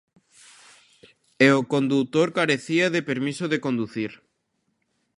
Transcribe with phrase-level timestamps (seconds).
[1.45, 4.11] E o condutor carecía de permiso de conducir.